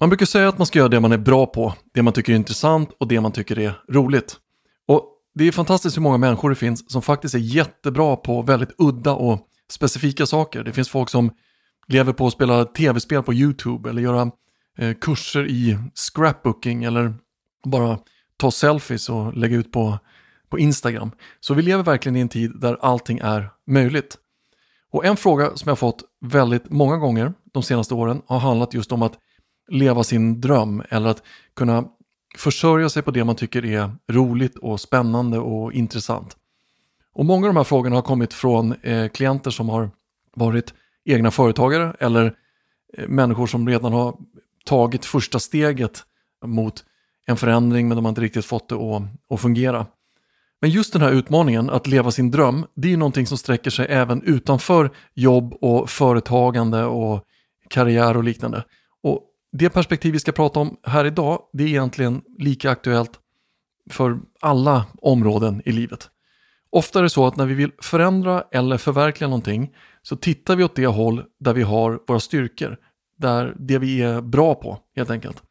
Man 0.00 0.08
brukar 0.08 0.26
säga 0.26 0.48
att 0.48 0.58
man 0.58 0.66
ska 0.66 0.78
göra 0.78 0.88
det 0.88 1.00
man 1.00 1.12
är 1.12 1.18
bra 1.18 1.46
på, 1.46 1.74
det 1.94 2.02
man 2.02 2.12
tycker 2.12 2.32
är 2.32 2.36
intressant 2.36 2.90
och 3.00 3.08
det 3.08 3.20
man 3.20 3.32
tycker 3.32 3.58
är 3.58 3.80
roligt. 3.88 4.36
Och 4.86 5.10
det 5.34 5.44
är 5.44 5.52
fantastiskt 5.52 5.96
hur 5.96 6.02
många 6.02 6.18
människor 6.18 6.50
det 6.50 6.56
finns 6.56 6.92
som 6.92 7.02
faktiskt 7.02 7.34
är 7.34 7.38
jättebra 7.38 8.16
på 8.16 8.42
väldigt 8.42 8.74
udda 8.78 9.12
och 9.12 9.40
specifika 9.70 10.26
saker. 10.26 10.64
Det 10.64 10.72
finns 10.72 10.88
folk 10.88 11.10
som 11.10 11.30
lever 11.88 12.12
på 12.12 12.26
att 12.26 12.32
spela 12.32 12.64
tv-spel 12.64 13.22
på 13.22 13.34
YouTube 13.34 13.90
eller 13.90 14.02
göra 14.02 14.30
eh, 14.78 14.94
kurser 15.00 15.46
i 15.46 15.78
scrapbooking 15.94 16.84
eller 16.84 17.14
bara 17.64 17.98
ta 18.36 18.50
selfies 18.50 19.08
och 19.08 19.36
lägga 19.36 19.56
ut 19.56 19.72
på, 19.72 19.98
på 20.48 20.58
Instagram. 20.58 21.10
Så 21.40 21.54
vi 21.54 21.62
lever 21.62 21.82
verkligen 21.82 22.16
i 22.16 22.20
en 22.20 22.28
tid 22.28 22.60
där 22.60 22.78
allting 22.80 23.18
är 23.18 23.50
möjligt. 23.66 24.16
Och 24.90 25.04
en 25.04 25.16
fråga 25.16 25.56
som 25.56 25.68
jag 25.68 25.78
fått 25.78 26.02
väldigt 26.20 26.70
många 26.70 26.96
gånger 26.96 27.34
de 27.52 27.62
senaste 27.62 27.94
åren 27.94 28.22
har 28.26 28.38
handlat 28.38 28.74
just 28.74 28.92
om 28.92 29.02
att 29.02 29.18
leva 29.68 30.04
sin 30.04 30.40
dröm 30.40 30.82
eller 30.88 31.08
att 31.08 31.22
kunna 31.54 31.84
försörja 32.38 32.88
sig 32.88 33.02
på 33.02 33.10
det 33.10 33.24
man 33.24 33.36
tycker 33.36 33.64
är 33.64 33.90
roligt 34.12 34.56
och 34.56 34.80
spännande 34.80 35.38
och 35.38 35.72
intressant. 35.72 36.36
Och 37.14 37.24
många 37.24 37.46
av 37.46 37.54
de 37.54 37.56
här 37.56 37.64
frågorna 37.64 37.96
har 37.96 38.02
kommit 38.02 38.34
från 38.34 38.72
eh, 38.72 39.08
klienter 39.08 39.50
som 39.50 39.68
har 39.68 39.90
varit 40.36 40.74
egna 41.04 41.30
företagare 41.30 41.96
eller 41.98 42.36
eh, 42.98 43.08
människor 43.08 43.46
som 43.46 43.68
redan 43.68 43.92
har 43.92 44.16
tagit 44.64 45.04
första 45.04 45.38
steget 45.38 46.02
mot 46.44 46.84
en 47.26 47.36
förändring 47.36 47.88
men 47.88 47.96
de 47.96 48.04
har 48.04 48.10
inte 48.10 48.20
riktigt 48.20 48.44
fått 48.44 48.68
det 48.68 48.74
att, 48.74 49.02
att 49.30 49.40
fungera. 49.40 49.86
Men 50.60 50.70
just 50.70 50.92
den 50.92 51.02
här 51.02 51.12
utmaningen 51.12 51.70
att 51.70 51.86
leva 51.86 52.10
sin 52.10 52.30
dröm, 52.30 52.66
det 52.74 52.92
är 52.92 52.96
någonting 52.96 53.26
som 53.26 53.38
sträcker 53.38 53.70
sig 53.70 53.86
även 53.88 54.22
utanför 54.22 54.90
jobb 55.14 55.54
och 55.60 55.90
företagande 55.90 56.84
och 56.84 57.24
karriär 57.68 58.16
och 58.16 58.24
liknande. 58.24 58.64
Och 59.02 59.22
det 59.58 59.70
perspektiv 59.70 60.12
vi 60.12 60.18
ska 60.18 60.32
prata 60.32 60.60
om 60.60 60.76
här 60.82 61.04
idag, 61.04 61.42
det 61.52 61.64
är 61.64 61.68
egentligen 61.68 62.22
lika 62.38 62.70
aktuellt 62.70 63.10
för 63.90 64.18
alla 64.40 64.86
områden 65.02 65.62
i 65.64 65.72
livet. 65.72 66.10
Ofta 66.70 66.98
är 66.98 67.02
det 67.02 67.10
så 67.10 67.26
att 67.26 67.36
när 67.36 67.46
vi 67.46 67.54
vill 67.54 67.70
förändra 67.82 68.44
eller 68.52 68.78
förverkliga 68.78 69.28
någonting 69.28 69.74
så 70.02 70.16
tittar 70.16 70.56
vi 70.56 70.64
åt 70.64 70.76
det 70.76 70.86
håll 70.86 71.22
där 71.40 71.52
vi 71.52 71.62
har 71.62 72.00
våra 72.06 72.20
styrkor, 72.20 72.76
där 73.18 73.56
det 73.58 73.78
vi 73.78 74.02
är 74.02 74.20
bra 74.20 74.54
på 74.54 74.78
helt 74.96 75.10
enkelt. 75.10 75.42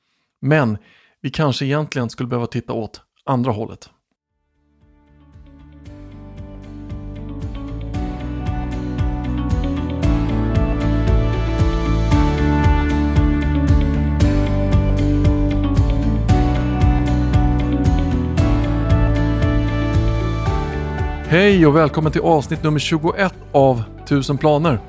Men 0.41 0.77
vi 1.21 1.29
kanske 1.29 1.65
egentligen 1.65 2.09
skulle 2.09 2.27
behöva 2.27 2.47
titta 2.47 2.73
åt 2.73 3.01
andra 3.25 3.51
hållet. 3.51 3.89
Hej 21.33 21.65
och 21.65 21.75
välkommen 21.75 22.11
till 22.11 22.21
avsnitt 22.21 22.63
nummer 22.63 22.79
21 22.79 23.33
av 23.51 23.83
1000 24.03 24.37
planer. 24.37 24.79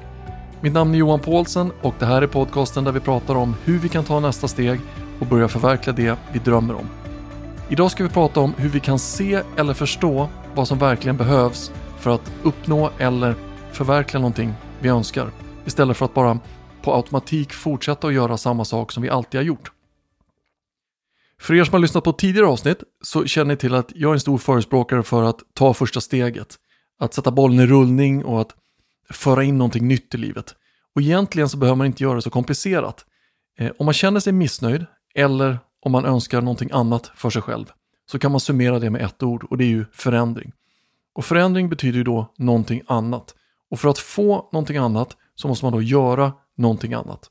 Mitt 0.61 0.73
namn 0.73 0.95
är 0.95 0.99
Johan 0.99 1.21
Paulsen 1.21 1.73
och 1.83 1.95
det 1.99 2.07
här 2.07 2.23
är 2.23 2.27
podcasten 2.27 2.85
där 2.85 2.93
vi 2.93 3.01
pratar 3.01 3.35
om 3.35 3.55
hur 3.65 3.79
vi 3.79 3.89
kan 3.89 4.05
ta 4.05 4.21
nästa 4.21 4.49
steg 4.49 4.81
och 5.21 5.27
börja 5.27 5.49
förverkliga 5.49 5.97
det 5.97 6.19
vi 6.33 6.39
drömmer 6.39 6.75
om. 6.75 6.89
Idag 7.69 7.91
ska 7.91 8.03
vi 8.03 8.09
prata 8.09 8.41
om 8.41 8.55
hur 8.57 8.69
vi 8.69 8.81
kan 8.81 8.99
se 8.99 9.43
eller 9.57 9.75
förstå 9.75 10.29
vad 10.55 10.69
som 10.69 10.79
verkligen 10.79 11.17
behövs 11.17 11.73
för 11.99 12.11
att 12.11 12.33
uppnå 12.43 12.91
eller 12.99 13.35
förverkliga 13.73 14.21
någonting 14.21 14.55
vi 14.81 14.89
önskar. 14.89 15.31
Istället 15.65 15.97
för 15.97 16.05
att 16.05 16.15
bara 16.15 16.39
på 16.83 16.95
automatik 16.95 17.53
fortsätta 17.53 18.07
att 18.07 18.15
göra 18.15 18.37
samma 18.37 18.65
sak 18.65 18.93
som 18.93 19.03
vi 19.03 19.09
alltid 19.11 19.41
har 19.41 19.45
gjort. 19.45 19.71
För 21.45 21.55
er 21.55 21.65
som 21.65 21.73
har 21.73 21.81
lyssnat 21.81 22.05
på 22.05 22.13
tidigare 22.13 22.47
avsnitt 22.47 22.83
så 23.03 23.27
känner 23.27 23.55
ni 23.55 23.57
till 23.57 23.75
att 23.75 23.93
jag 23.95 24.09
är 24.09 24.15
en 24.15 24.21
stor 24.21 24.39
förespråkare 24.39 25.03
för 25.03 25.23
att 25.23 25.41
ta 25.55 25.75
första 25.75 26.01
steget. 26.01 26.59
Att 26.99 27.15
sätta 27.15 27.31
bollen 27.31 27.61
i 27.61 27.67
rullning 27.67 28.25
och 28.25 28.41
att 28.41 28.55
föra 29.11 29.45
in 29.45 29.59
någonting 29.59 29.89
nytt 29.89 30.15
i 30.15 30.19
livet. 30.19 30.55
Och 30.95 31.03
egentligen 31.03 31.49
så 31.49 31.57
behöver 31.57 31.77
man 31.77 31.87
inte 31.87 32.03
göra 32.03 32.15
det 32.15 32.23
så 32.23 32.31
komplicerat. 32.31 33.05
Eh, 33.59 33.71
om 33.79 33.87
man 33.87 33.93
känner 33.93 34.21
sig 34.21 34.33
missnöjd 34.33 34.87
eller 35.15 35.59
om 35.81 35.93
man 35.93 36.05
önskar 36.05 36.41
någonting 36.41 36.71
annat 36.73 37.11
för 37.17 37.31
sig 37.31 37.43
själv 37.43 37.73
så 38.11 38.19
kan 38.19 38.31
man 38.31 38.41
summera 38.41 38.79
det 38.79 38.91
med 38.91 39.03
ett 39.03 39.23
ord 39.23 39.45
och 39.45 39.59
det 39.59 39.65
är 39.65 39.69
ju 39.69 39.85
förändring. 39.93 40.53
Och 41.15 41.25
förändring 41.25 41.69
betyder 41.69 41.99
ju 41.99 42.05
då 42.05 42.33
någonting 42.37 42.83
annat. 42.87 43.35
Och 43.71 43.81
för 43.81 43.89
att 43.89 43.99
få 43.99 44.49
någonting 44.53 44.77
annat 44.77 45.17
så 45.35 45.49
måste 45.49 45.65
man 45.65 45.73
då 45.73 45.83
göra 45.83 46.33
någonting 46.57 46.95
annat. 46.95 47.31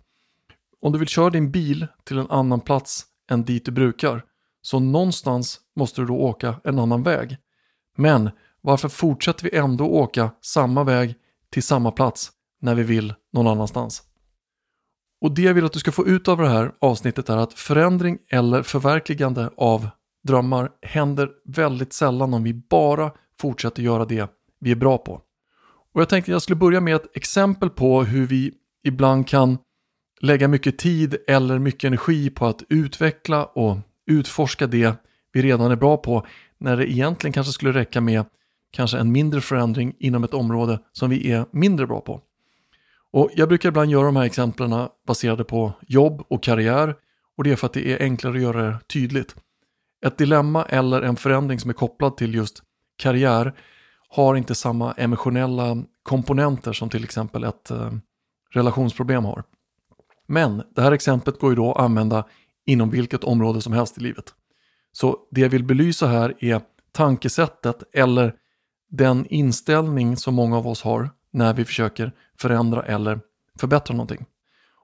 Om 0.82 0.92
du 0.92 1.00
vill 1.00 1.08
köra 1.08 1.30
din 1.30 1.52
bil 1.52 1.88
till 2.04 2.18
en 2.18 2.30
annan 2.30 2.62
plats 2.62 3.06
än 3.32 3.44
dit 3.44 3.66
du 3.66 3.72
brukar. 3.72 4.24
Så 4.62 4.80
någonstans 4.80 5.60
måste 5.76 6.02
du 6.02 6.08
då 6.08 6.16
åka 6.16 6.56
en 6.64 6.80
annan 6.80 7.04
väg. 7.04 7.38
Men 7.98 8.30
varför 8.62 8.90
fortsätter 8.90 9.44
vi 9.44 9.58
ändå 9.58 9.86
åka 9.86 10.32
samma 10.42 10.84
väg 10.84 11.16
till 11.52 11.64
samma 11.64 11.92
plats 11.92 12.32
när 12.62 12.76
vi 12.76 12.84
vill 12.84 13.14
någon 13.34 13.48
annanstans? 13.48 14.04
Och 15.22 15.32
det 15.32 15.42
jag 15.42 15.54
vill 15.54 15.66
att 15.66 15.74
du 15.74 15.80
ska 15.80 15.92
få 15.92 16.08
ut 16.08 16.28
av 16.28 16.38
det 16.38 16.50
här 16.50 16.72
avsnittet 16.80 17.30
är 17.30 17.38
att 17.38 17.54
förändring 17.54 18.18
eller 18.30 18.64
förverkligande 18.64 19.50
av 19.58 19.88
drömmar 20.24 20.72
händer 20.82 21.30
väldigt 21.46 21.94
sällan 21.94 22.34
om 22.34 22.44
vi 22.44 22.54
bara 22.54 23.12
fortsätter 23.40 23.84
göra 23.84 24.06
det 24.06 24.32
vi 24.60 24.72
är 24.72 24.76
bra 24.76 24.98
på. 24.98 25.22
Och 25.94 26.02
jag 26.02 26.10
tänkte 26.10 26.32
jag 26.32 26.42
skulle 26.42 26.56
börja 26.56 26.82
med 26.82 26.96
ett 26.96 27.18
exempel 27.18 27.70
på 27.70 28.04
hur 28.04 28.28
vi 28.28 28.54
ibland 28.84 29.28
kan 29.28 29.58
lägga 30.24 30.48
mycket 30.48 30.78
tid 30.78 31.16
eller 31.28 31.60
mycket 31.60 31.84
energi 31.84 32.30
på 32.30 32.46
att 32.46 32.64
utveckla 32.70 33.46
och 33.46 33.78
utforska 34.06 34.68
det 34.68 34.96
vi 35.32 35.42
redan 35.42 35.72
är 35.72 35.76
bra 35.76 35.98
på 35.98 36.26
när 36.58 36.78
det 36.78 36.92
egentligen 36.92 37.34
kanske 37.34 37.54
skulle 37.54 37.72
räcka 37.72 38.02
med 38.02 38.26
kanske 38.72 38.98
en 38.98 39.12
mindre 39.12 39.42
förändring 39.42 39.96
inom 40.00 40.24
ett 40.24 40.34
område 40.34 40.80
som 40.92 41.10
vi 41.10 41.32
är 41.32 41.46
mindre 41.52 41.88
bra 41.88 42.02
på. 42.02 42.22
Och 43.12 43.30
Jag 43.36 43.50
brukar 43.50 43.70
ibland 43.70 43.92
göra 43.92 44.06
de 44.06 44.16
här 44.16 44.24
exemplen 44.24 44.88
baserade 45.08 45.44
på 45.44 45.74
jobb 45.88 46.24
och 46.28 46.44
karriär 46.44 46.96
och 47.38 47.44
det 47.44 47.52
är 47.52 47.56
för 47.56 47.68
att 47.68 47.74
det 47.74 47.88
är 47.88 48.02
enklare 48.02 48.36
att 48.36 48.42
göra 48.42 48.62
det 48.62 48.78
tydligt. 48.88 49.36
Ett 50.06 50.18
dilemma 50.18 50.66
eller 50.66 51.02
en 51.02 51.16
förändring 51.16 51.60
som 51.60 51.70
är 51.70 51.74
kopplad 51.74 52.18
till 52.18 52.36
just 52.36 52.64
karriär 52.98 53.54
har 54.10 54.36
inte 54.36 54.56
samma 54.56 54.94
emotionella 54.94 55.84
komponenter 56.04 56.74
som 56.74 56.90
till 56.90 57.04
exempel 57.04 57.44
ett 57.44 57.72
eh, 57.72 57.92
relationsproblem 58.54 59.26
har. 59.26 59.44
Men 60.28 60.64
det 60.76 60.82
här 60.82 60.92
exemplet 60.92 61.40
går 61.40 61.50
ju 61.50 61.56
då 61.56 61.72
att 61.72 61.80
använda 61.80 62.26
inom 62.66 62.90
vilket 62.90 63.24
område 63.24 63.62
som 63.62 63.74
helst 63.74 63.98
i 63.98 64.02
livet. 64.02 64.34
Så 64.92 65.18
det 65.32 65.42
jag 65.42 65.50
vill 65.50 65.64
belysa 65.64 66.08
här 66.08 66.34
är 66.40 66.62
tankesättet 66.92 67.84
eller 67.94 68.36
den 68.90 69.26
inställning 69.26 70.18
som 70.18 70.36
många 70.36 70.58
av 70.58 70.68
oss 70.68 70.82
har 70.82 71.10
när 71.32 71.54
vi 71.54 71.66
försöker 71.66 72.12
förändra 72.38 72.84
eller 72.84 73.20
förbättra 73.60 73.96
någonting. 73.96 74.26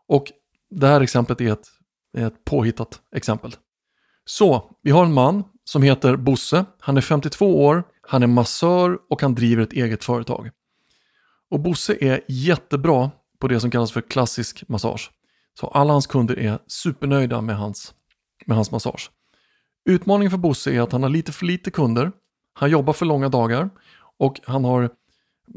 Och 0.08 0.32
det 0.70 0.88
här 0.88 1.02
exemplet 1.02 1.42
är 1.42 1.52
ett, 1.54 1.68
ett 2.18 2.46
påhittat 2.46 3.02
exempel. 3.16 3.56
Så, 4.26 4.72
vi 4.82 4.92
har 4.92 5.06
en 5.06 5.14
man 5.14 5.44
som 5.64 5.84
heter 5.84 6.16
Bosse. 6.16 6.66
Han 6.80 6.98
är 6.98 7.02
52 7.02 7.66
år, 7.66 7.84
han 8.02 8.24
är 8.24 8.28
massör 8.28 8.98
och 9.10 9.22
han 9.22 9.36
driver 9.36 9.64
ett 9.64 9.74
eget 9.74 10.04
företag. 10.04 10.50
Och 11.50 11.60
Bosse 11.60 11.98
är 12.02 12.22
jättebra 12.28 13.12
på 13.40 13.48
det 13.48 13.60
som 13.60 13.72
kallas 13.72 13.92
för 13.92 14.02
klassisk 14.02 14.64
massage. 14.68 15.12
Så 15.60 15.68
alla 15.68 15.94
hans 15.94 16.08
kunder 16.08 16.40
är 16.40 16.60
supernöjda 16.68 17.42
med 17.42 17.58
hans, 17.58 17.94
med 18.46 18.56
hans 18.58 18.72
massage. 18.72 19.12
Utmaningen 19.90 20.32
för 20.32 20.38
Bosse 20.38 20.72
är 20.72 20.82
att 20.82 20.92
han 20.92 21.04
har 21.04 21.10
lite 21.10 21.32
för 21.32 21.46
lite 21.46 21.72
kunder. 21.72 22.12
Han 22.54 22.70
jobbar 22.70 22.94
för 22.94 23.06
långa 23.06 23.30
dagar 23.30 23.70
och 24.18 24.40
han 24.46 24.66
har 24.66 24.90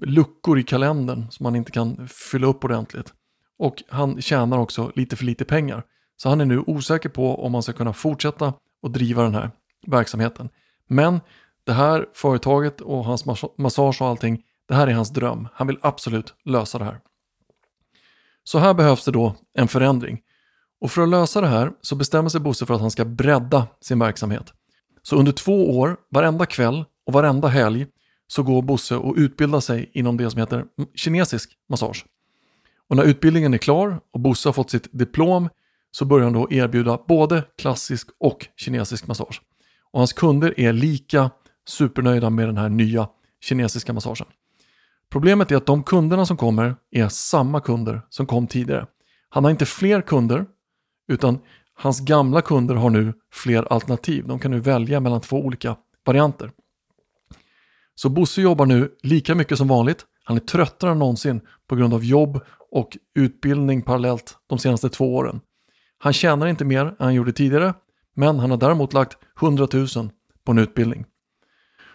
luckor 0.00 0.58
i 0.58 0.62
kalendern 0.62 1.30
som 1.30 1.46
han 1.46 1.56
inte 1.56 1.72
kan 1.72 2.08
fylla 2.08 2.46
upp 2.46 2.64
ordentligt. 2.64 3.12
Och 3.58 3.82
han 3.88 4.22
tjänar 4.22 4.58
också 4.58 4.92
lite 4.94 5.16
för 5.16 5.24
lite 5.24 5.44
pengar. 5.44 5.82
Så 6.16 6.28
han 6.28 6.40
är 6.40 6.44
nu 6.44 6.58
osäker 6.66 7.08
på 7.08 7.44
om 7.44 7.54
han 7.54 7.62
ska 7.62 7.72
kunna 7.72 7.92
fortsätta 7.92 8.54
och 8.82 8.90
driva 8.90 9.22
den 9.22 9.34
här 9.34 9.50
verksamheten. 9.86 10.48
Men 10.86 11.20
det 11.64 11.72
här 11.72 12.06
företaget 12.14 12.80
och 12.80 13.04
hans 13.04 13.24
massage 13.58 14.02
och 14.02 14.08
allting, 14.08 14.42
det 14.68 14.74
här 14.74 14.86
är 14.86 14.92
hans 14.92 15.10
dröm. 15.10 15.48
Han 15.52 15.66
vill 15.66 15.78
absolut 15.82 16.34
lösa 16.44 16.78
det 16.78 16.84
här. 16.84 17.00
Så 18.44 18.58
här 18.58 18.74
behövs 18.74 19.04
det 19.04 19.10
då 19.10 19.36
en 19.58 19.68
förändring. 19.68 20.20
Och 20.80 20.90
för 20.90 21.02
att 21.02 21.08
lösa 21.08 21.40
det 21.40 21.46
här 21.46 21.72
så 21.80 21.96
bestämmer 21.96 22.28
sig 22.28 22.40
Bosse 22.40 22.66
för 22.66 22.74
att 22.74 22.80
han 22.80 22.90
ska 22.90 23.04
bredda 23.04 23.66
sin 23.80 23.98
verksamhet. 23.98 24.52
Så 25.02 25.16
under 25.16 25.32
två 25.32 25.78
år, 25.78 25.96
varenda 26.10 26.46
kväll 26.46 26.84
och 27.06 27.12
varenda 27.12 27.48
helg 27.48 27.86
så 28.26 28.42
går 28.42 28.62
Bosse 28.62 28.96
och 28.96 29.14
utbildar 29.16 29.60
sig 29.60 29.90
inom 29.94 30.16
det 30.16 30.30
som 30.30 30.40
heter 30.40 30.64
kinesisk 30.94 31.50
massage. 31.68 32.06
Och 32.88 32.96
när 32.96 33.04
utbildningen 33.04 33.54
är 33.54 33.58
klar 33.58 34.00
och 34.12 34.20
Bosse 34.20 34.48
har 34.48 34.52
fått 34.52 34.70
sitt 34.70 34.88
diplom 34.92 35.48
så 35.90 36.04
börjar 36.04 36.24
han 36.24 36.32
då 36.32 36.52
erbjuda 36.52 36.98
både 37.08 37.44
klassisk 37.58 38.08
och 38.20 38.46
kinesisk 38.56 39.06
massage. 39.06 39.42
Och 39.92 40.00
hans 40.00 40.12
kunder 40.12 40.60
är 40.60 40.72
lika 40.72 41.30
supernöjda 41.68 42.30
med 42.30 42.48
den 42.48 42.56
här 42.56 42.68
nya 42.68 43.08
kinesiska 43.44 43.92
massagen. 43.92 44.26
Problemet 45.12 45.50
är 45.50 45.56
att 45.56 45.66
de 45.66 45.82
kunderna 45.82 46.26
som 46.26 46.36
kommer 46.36 46.76
är 46.90 47.08
samma 47.08 47.60
kunder 47.60 48.02
som 48.08 48.26
kom 48.26 48.46
tidigare. 48.46 48.86
Han 49.28 49.44
har 49.44 49.50
inte 49.50 49.66
fler 49.66 50.00
kunder, 50.00 50.46
utan 51.08 51.38
Hans 51.74 52.00
gamla 52.00 52.42
kunder 52.42 52.74
har 52.74 52.90
nu 52.90 53.12
fler 53.32 53.72
alternativ. 53.72 54.26
De 54.26 54.38
kan 54.38 54.50
nu 54.50 54.60
välja 54.60 55.00
mellan 55.00 55.20
två 55.20 55.36
olika 55.36 55.76
varianter. 56.06 56.50
Så 57.94 58.08
Bosse 58.08 58.42
jobbar 58.42 58.66
nu 58.66 58.90
lika 59.02 59.34
mycket 59.34 59.58
som 59.58 59.68
vanligt. 59.68 60.06
Han 60.24 60.36
är 60.36 60.40
tröttare 60.40 60.90
än 60.90 60.98
någonsin 60.98 61.40
på 61.68 61.76
grund 61.76 61.94
av 61.94 62.04
jobb 62.04 62.40
och 62.70 62.98
utbildning 63.14 63.82
parallellt 63.82 64.36
de 64.46 64.58
senaste 64.58 64.88
två 64.88 65.14
åren. 65.16 65.40
Han 65.98 66.12
tjänar 66.12 66.46
inte 66.46 66.64
mer 66.64 66.86
än 66.86 66.94
han 66.98 67.14
gjorde 67.14 67.32
tidigare, 67.32 67.74
men 68.14 68.38
han 68.38 68.50
har 68.50 68.58
däremot 68.58 68.92
lagt 68.92 69.18
100 69.42 69.68
000 69.72 69.86
på 70.44 70.52
en 70.52 70.58
utbildning. 70.58 71.04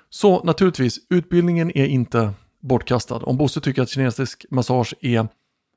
Så 0.09 0.43
naturligtvis, 0.43 0.99
utbildningen 1.09 1.77
är 1.77 1.85
inte 1.85 2.33
bortkastad. 2.67 3.15
Om 3.15 3.37
Bosse 3.37 3.61
tycker 3.61 3.81
att 3.81 3.89
kinesisk 3.89 4.45
massage 4.49 4.93
är 5.01 5.27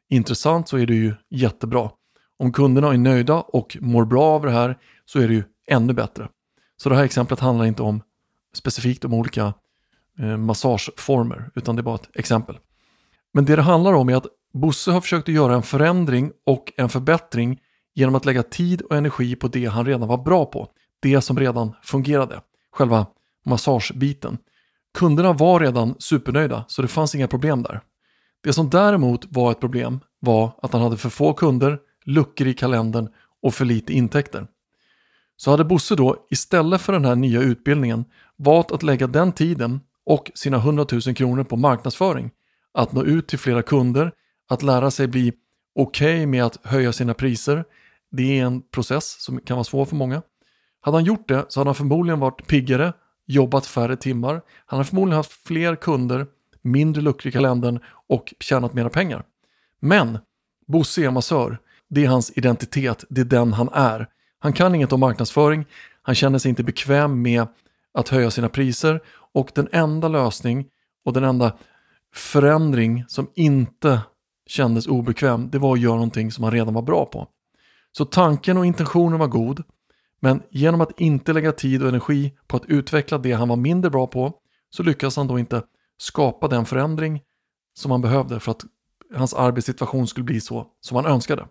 intressant 0.09 0.69
så 0.69 0.79
är 0.79 0.87
det 0.87 0.95
ju 0.95 1.15
jättebra. 1.31 1.91
Om 2.39 2.53
kunderna 2.53 2.89
är 2.89 2.99
nöjda 2.99 3.35
och 3.41 3.77
mår 3.81 4.05
bra 4.05 4.25
av 4.25 4.43
det 4.43 4.51
här 4.51 4.79
så 5.05 5.21
är 5.21 5.29
det 5.29 5.35
ju 5.35 5.45
ännu 5.67 5.93
bättre. 5.93 6.29
Så 6.77 6.89
det 6.89 6.97
här 6.97 7.05
exemplet 7.05 7.41
handlar 7.41 7.65
inte 7.65 7.83
om 7.83 8.03
specifikt 8.55 9.05
om 9.05 9.15
olika 9.15 9.55
eh, 10.19 10.37
massageformer 10.37 11.51
utan 11.55 11.77
det 11.77 11.81
är 11.81 11.85
bara 11.85 11.95
ett 11.95 12.11
exempel. 12.15 12.59
Men 13.33 13.45
det 13.45 13.57
det 13.57 13.63
handlar 13.63 13.93
om 13.93 14.09
är 14.09 14.17
att 14.17 14.27
Bosse 14.53 14.91
har 14.91 15.01
försökt 15.01 15.29
att 15.29 15.35
göra 15.35 15.55
en 15.55 15.63
förändring 15.63 16.33
och 16.47 16.73
en 16.77 16.89
förbättring 16.89 17.61
genom 17.95 18.15
att 18.15 18.25
lägga 18.25 18.43
tid 18.43 18.83
och 18.83 18.97
energi 18.97 19.37
på 19.37 19.49
det 19.49 19.67
han 19.67 19.87
redan 19.87 20.09
var 20.09 20.19
bra 20.19 20.45
på. 20.45 20.69
Det 21.01 21.21
som 21.21 21.39
redan 21.39 21.73
fungerade. 21.83 22.41
Själva 22.73 23.07
massagebiten. 23.47 24.39
Kunderna 24.99 25.33
var 25.33 25.61
redan 25.61 25.95
supernöjda 25.99 26.65
så 26.69 26.83
det 26.83 26.89
fanns 26.89 27.15
inga 27.15 27.29
problem 27.29 27.63
där. 27.63 27.81
Det 28.43 28.53
som 28.53 28.71
däremot 28.71 29.25
var 29.29 29.51
ett 29.51 29.61
problem 29.61 30.01
var 30.21 30.53
att 30.63 30.73
han 30.73 30.83
hade 30.83 30.97
för 30.97 31.11
få 31.11 31.33
kunder, 31.33 31.79
luckor 32.05 32.47
i 32.47 32.55
kalendern 32.55 33.09
och 33.43 33.55
för 33.55 33.65
lite 33.65 33.93
intäkter. 33.93 34.47
Så 35.37 35.51
hade 35.51 35.65
Bosse 35.65 35.95
då 35.95 36.27
istället 36.31 36.81
för 36.81 36.93
den 36.93 37.05
här 37.05 37.15
nya 37.15 37.41
utbildningen 37.41 38.05
valt 38.37 38.73
att 38.73 38.83
lägga 38.83 39.07
den 39.07 39.33
tiden 39.33 39.81
och 40.07 40.31
sina 40.35 40.57
100 40.57 40.87
000 40.93 41.15
kronor 41.15 41.45
på 41.45 41.57
marknadsföring, 41.57 42.31
att 42.75 42.93
nå 42.93 43.05
ut 43.05 43.29
till 43.29 43.39
flera 43.39 43.63
kunder, 43.63 44.13
att 44.49 44.63
lära 44.63 44.91
sig 44.91 45.07
bli 45.07 45.33
okej 45.75 46.15
okay 46.15 46.27
med 46.27 46.45
att 46.45 46.67
höja 46.67 46.93
sina 46.93 47.15
priser. 47.15 47.65
Det 48.11 48.39
är 48.39 48.45
en 48.45 48.63
process 48.63 49.23
som 49.23 49.41
kan 49.41 49.57
vara 49.57 49.65
svår 49.65 49.85
för 49.85 49.97
många. 49.97 50.23
Hade 50.81 50.97
han 50.97 51.05
gjort 51.05 51.29
det 51.29 51.45
så 51.49 51.61
hade 51.61 51.69
han 51.69 51.75
förmodligen 51.75 52.21
varit 52.21 52.47
piggare, 52.47 52.93
jobbat 53.31 53.67
färre 53.67 53.97
timmar. 53.97 54.43
Han 54.67 54.79
har 54.79 54.85
förmodligen 54.85 55.17
haft 55.17 55.33
fler 55.33 55.77
kunder, 55.77 56.27
mindre 56.63 57.03
luckor 57.03 57.29
i 57.29 57.33
kalendern 57.33 57.81
och 58.09 58.35
tjänat 58.41 58.75
mera 58.75 58.89
pengar. 58.89 59.25
Men 59.81 60.19
Bosse 60.67 61.03
är 61.03 61.11
massör. 61.11 61.59
Det 61.89 62.05
är 62.05 62.09
hans 62.09 62.33
identitet, 62.39 63.05
det 63.09 63.21
är 63.21 63.25
den 63.25 63.53
han 63.53 63.69
är. 63.73 64.07
Han 64.39 64.53
kan 64.53 64.75
inget 64.75 64.93
om 64.93 65.01
marknadsföring, 65.01 65.65
han 66.03 66.15
känner 66.15 66.39
sig 66.39 66.49
inte 66.49 66.63
bekväm 66.63 67.23
med 67.23 67.47
att 67.95 68.09
höja 68.09 68.31
sina 68.31 68.49
priser 68.49 69.01
och 69.33 69.51
den 69.55 69.69
enda 69.73 70.09
lösning 70.09 70.67
och 71.05 71.13
den 71.13 71.25
enda 71.25 71.57
förändring 72.15 73.05
som 73.09 73.31
inte 73.35 74.01
kändes 74.47 74.87
obekväm, 74.87 75.51
det 75.51 75.59
var 75.59 75.73
att 75.73 75.81
göra 75.81 75.95
någonting 75.95 76.33
som 76.33 76.45
han 76.45 76.53
redan 76.53 76.75
var 76.75 76.83
bra 76.83 77.07
på. 77.07 77.29
Så 77.93 78.05
tanken 78.05 78.57
och 78.57 78.67
intentionen 78.67 79.19
var 79.19 79.27
god, 79.27 79.63
men 80.21 80.43
genom 80.51 80.81
att 80.81 81.01
inte 81.01 81.33
lägga 81.33 81.53
tid 81.53 81.83
och 81.83 81.89
energi 81.89 82.33
på 82.47 82.57
att 82.57 82.67
utveckla 82.67 83.19
det 83.19 83.33
han 83.33 83.49
var 83.49 83.57
mindre 83.57 83.91
bra 83.91 84.07
på 84.07 84.35
så 84.71 84.83
lyckades 84.83 85.17
han 85.17 85.27
då 85.27 85.39
inte 85.39 85.63
skapa 85.99 86.49
den 86.49 86.67
förändring 86.67 87.23
som 87.75 87.91
han 87.91 88.03
behövde 88.03 88.41
för 88.41 88.51
att 88.51 88.65
hans 89.15 89.35
arbetssituation 89.35 90.07
skulle 90.07 90.25
bli 90.25 90.41
så 90.41 90.67
som 90.81 90.97
han 90.97 91.07
önskade. 91.07 91.47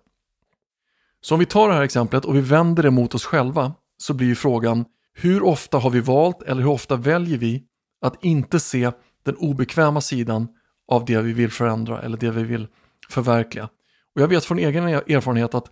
Så 1.22 1.36
om 1.36 1.40
vi 1.40 1.46
tar 1.46 1.68
det 1.68 1.74
här 1.74 1.82
exemplet 1.82 2.26
och 2.26 2.36
vi 2.36 2.42
vänder 2.42 2.84
det 2.84 2.92
mot 2.92 3.16
oss 3.16 3.26
själva 3.26 3.74
så 3.98 4.14
blir 4.14 4.28
ju 4.28 4.36
frågan 4.36 4.86
hur 5.14 5.44
ofta 5.44 5.78
har 5.78 5.90
vi 5.90 6.00
valt 6.00 6.42
eller 6.42 6.62
hur 6.62 6.70
ofta 6.70 6.96
väljer 6.96 7.38
vi 7.38 7.64
att 8.02 8.24
inte 8.24 8.60
se 8.60 8.92
den 9.24 9.36
obekväma 9.36 10.02
sidan 10.02 10.48
av 10.88 11.06
det 11.06 11.22
vi 11.22 11.34
vill 11.34 11.52
förändra 11.52 12.02
eller 12.02 12.18
det 12.18 12.32
vi 12.32 12.44
vill 12.44 12.68
förverkliga. 13.10 13.70
Och 14.16 14.22
jag 14.22 14.28
vet 14.28 14.46
från 14.46 14.60
egen 14.60 14.84
erfarenhet 14.84 15.56
att 15.56 15.72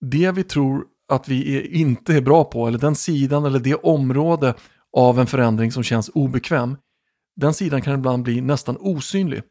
det 0.00 0.32
vi 0.32 0.44
tror 0.44 0.84
att 1.10 1.28
vi 1.28 1.56
är, 1.56 1.72
inte 1.72 2.14
är 2.14 2.20
bra 2.20 2.44
på 2.44 2.66
eller 2.66 2.78
den 2.78 2.94
sidan 2.94 3.44
eller 3.44 3.58
det 3.58 3.74
område 3.74 4.54
av 4.92 5.20
en 5.20 5.26
förändring 5.26 5.72
som 5.72 5.82
känns 5.82 6.10
obekväm 6.14 6.76
den 7.40 7.54
sidan 7.54 7.82
kan 7.82 7.94
ibland 7.94 8.22
bli 8.22 8.40
nästan 8.40 8.76
osynlig. 8.80 9.42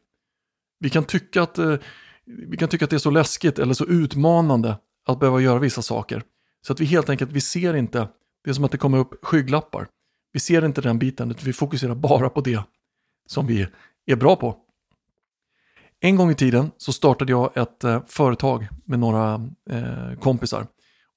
Vi 0.78 0.90
kan 0.90 1.04
tycka 1.04 1.42
att, 1.42 1.58
eh, 1.58 1.76
vi 2.24 2.56
kan 2.56 2.68
tycka 2.68 2.84
att 2.84 2.90
det 2.90 2.96
är 2.96 2.98
så 2.98 3.10
läskigt 3.10 3.58
eller 3.58 3.74
så 3.74 3.86
utmanande 3.86 4.76
att 5.06 5.20
behöva 5.20 5.40
göra 5.40 5.58
vissa 5.58 5.82
saker. 5.82 6.22
Så 6.66 6.72
att 6.72 6.80
vi 6.80 6.84
helt 6.84 7.08
enkelt, 7.08 7.32
vi 7.32 7.40
ser 7.40 7.74
inte, 7.74 8.08
det 8.44 8.50
är 8.50 8.54
som 8.54 8.64
att 8.64 8.72
det 8.72 8.78
kommer 8.78 8.98
upp 8.98 9.24
skygglappar. 9.24 9.88
Vi 10.32 10.40
ser 10.40 10.64
inte 10.64 10.80
den 10.80 10.98
biten, 10.98 11.30
utan 11.30 11.44
vi 11.44 11.52
fokuserar 11.52 11.94
bara 11.94 12.30
på 12.30 12.40
det 12.40 12.62
som 13.26 13.46
vi 13.46 13.66
är 14.06 14.16
bra 14.16 14.36
på. 14.36 14.56
En 16.00 16.16
gång 16.16 16.30
i 16.30 16.34
tiden 16.34 16.70
så 16.76 16.92
startade 16.92 17.32
jag 17.32 17.56
ett 17.56 17.84
eh, 17.84 18.02
företag 18.06 18.68
med 18.84 18.98
några 18.98 19.48
eh, 19.70 20.18
kompisar. 20.20 20.66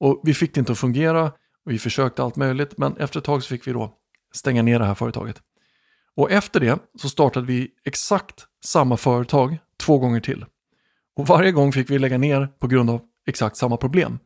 Och 0.03 0.21
vi 0.23 0.33
fick 0.33 0.53
det 0.53 0.59
inte 0.59 0.71
att 0.71 0.77
fungera, 0.77 1.25
och 1.65 1.71
vi 1.71 1.79
försökte 1.79 2.23
allt 2.23 2.35
möjligt, 2.35 2.77
men 2.77 2.97
efter 2.97 3.19
ett 3.19 3.25
tag 3.25 3.43
så 3.43 3.47
fick 3.47 3.67
vi 3.67 3.73
då 3.73 3.93
stänga 4.33 4.61
ner 4.61 4.79
det 4.79 4.85
här 4.85 4.95
företaget. 4.95 5.41
Och 6.15 6.31
efter 6.31 6.59
det 6.59 6.79
så 6.99 7.09
startade 7.09 7.45
vi 7.45 7.69
exakt 7.85 8.45
samma 8.65 8.97
företag 8.97 9.57
två 9.79 9.97
gånger 9.97 10.19
till. 10.19 10.45
Och 11.15 11.27
varje 11.27 11.51
gång 11.51 11.71
fick 11.71 11.89
vi 11.89 11.99
lägga 11.99 12.17
ner 12.17 12.47
på 12.59 12.67
grund 12.67 12.89
av 12.89 13.01
exakt 13.27 13.57
samma 13.57 13.77
problem. 13.77 14.19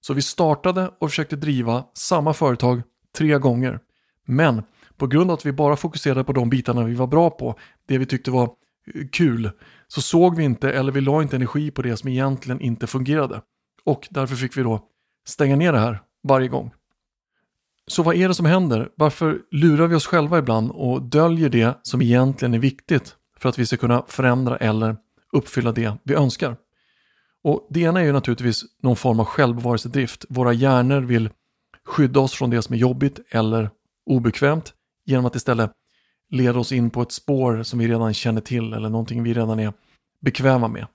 Så 0.00 0.14
vi 0.14 0.22
startade 0.22 0.90
och 1.00 1.10
försökte 1.10 1.36
driva 1.36 1.84
samma 1.94 2.32
företag 2.32 2.82
tre 3.16 3.38
gånger. 3.38 3.80
Men 4.26 4.62
på 4.96 5.06
grund 5.06 5.30
av 5.30 5.34
att 5.34 5.46
vi 5.46 5.52
bara 5.52 5.76
fokuserade 5.76 6.24
på 6.24 6.32
de 6.32 6.50
bitarna 6.50 6.84
vi 6.84 6.94
var 6.94 7.06
bra 7.06 7.30
på, 7.30 7.58
det 7.86 7.98
vi 7.98 8.06
tyckte 8.06 8.30
var 8.30 8.44
eh, 8.44 9.08
kul, 9.12 9.50
så 9.88 10.02
såg 10.02 10.36
vi 10.36 10.44
inte 10.44 10.72
eller 10.72 10.92
vi 10.92 11.00
la 11.00 11.22
inte 11.22 11.36
energi 11.36 11.70
på 11.70 11.82
det 11.82 11.96
som 11.96 12.08
egentligen 12.08 12.60
inte 12.60 12.86
fungerade. 12.86 13.40
Och 13.84 14.08
därför 14.10 14.36
fick 14.36 14.56
vi 14.56 14.62
då 14.62 14.88
stänga 15.26 15.56
ner 15.56 15.72
det 15.72 15.78
här 15.78 16.02
varje 16.22 16.48
gång. 16.48 16.74
Så 17.86 18.02
vad 18.02 18.16
är 18.16 18.28
det 18.28 18.34
som 18.34 18.46
händer? 18.46 18.90
Varför 18.94 19.38
lurar 19.50 19.86
vi 19.86 19.94
oss 19.94 20.06
själva 20.06 20.38
ibland 20.38 20.70
och 20.70 21.02
döljer 21.02 21.48
det 21.48 21.78
som 21.82 22.02
egentligen 22.02 22.54
är 22.54 22.58
viktigt 22.58 23.16
för 23.36 23.48
att 23.48 23.58
vi 23.58 23.66
ska 23.66 23.76
kunna 23.76 24.04
förändra 24.08 24.56
eller 24.56 24.96
uppfylla 25.32 25.72
det 25.72 25.94
vi 26.02 26.14
önskar? 26.14 26.56
Och 27.44 27.66
det 27.70 27.80
ena 27.80 28.00
är 28.00 28.04
ju 28.04 28.12
naturligtvis 28.12 28.64
någon 28.82 28.96
form 28.96 29.20
av 29.20 29.26
självbevarelsedrift. 29.26 30.24
Våra 30.28 30.52
hjärnor 30.52 31.00
vill 31.00 31.30
skydda 31.84 32.20
oss 32.20 32.32
från 32.32 32.50
det 32.50 32.62
som 32.62 32.74
är 32.74 32.78
jobbigt 32.78 33.20
eller 33.28 33.70
obekvämt 34.06 34.74
genom 35.04 35.26
att 35.26 35.36
istället 35.36 35.72
leda 36.30 36.58
oss 36.58 36.72
in 36.72 36.90
på 36.90 37.02
ett 37.02 37.12
spår 37.12 37.62
som 37.62 37.78
vi 37.78 37.88
redan 37.88 38.14
känner 38.14 38.40
till 38.40 38.72
eller 38.72 38.88
någonting 38.88 39.22
vi 39.22 39.34
redan 39.34 39.58
är 39.58 39.72
bekväma 40.20 40.68
med. 40.68 40.86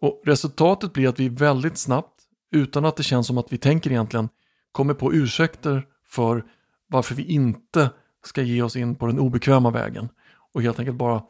Och 0.00 0.22
resultatet 0.24 0.92
blir 0.92 1.08
att 1.08 1.20
vi 1.20 1.28
väldigt 1.28 1.78
snabbt, 1.78 2.17
utan 2.52 2.84
att 2.84 2.96
det 2.96 3.02
känns 3.02 3.26
som 3.26 3.38
att 3.38 3.52
vi 3.52 3.58
tänker 3.58 3.90
egentligen, 3.90 4.28
kommer 4.72 4.94
på 4.94 5.12
ursäkter 5.12 5.86
för 6.06 6.44
varför 6.88 7.14
vi 7.14 7.22
inte 7.22 7.90
ska 8.24 8.42
ge 8.42 8.62
oss 8.62 8.76
in 8.76 8.94
på 8.94 9.06
den 9.06 9.18
obekväma 9.18 9.70
vägen 9.70 10.08
och 10.54 10.62
helt 10.62 10.78
enkelt 10.78 10.96
bara 10.96 11.22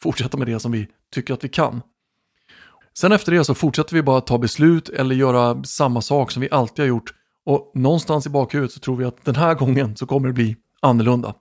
fortsätta 0.00 0.36
med 0.36 0.46
det 0.46 0.60
som 0.60 0.72
vi 0.72 0.88
tycker 1.14 1.34
att 1.34 1.44
vi 1.44 1.48
kan. 1.48 1.82
Sen 2.98 3.12
efter 3.12 3.32
det 3.32 3.44
så 3.44 3.54
fortsätter 3.54 3.94
vi 3.94 4.02
bara 4.02 4.20
ta 4.20 4.38
beslut 4.38 4.88
eller 4.88 5.14
göra 5.14 5.64
samma 5.64 6.00
sak 6.00 6.30
som 6.30 6.40
vi 6.40 6.50
alltid 6.50 6.82
har 6.82 6.88
gjort 6.88 7.14
och 7.46 7.72
någonstans 7.74 8.26
i 8.26 8.30
bakhuvudet 8.30 8.72
så 8.72 8.80
tror 8.80 8.96
vi 8.96 9.04
att 9.04 9.24
den 9.24 9.36
här 9.36 9.54
gången 9.54 9.96
så 9.96 10.06
kommer 10.06 10.28
det 10.28 10.34
bli 10.34 10.56
annorlunda. 10.80 11.34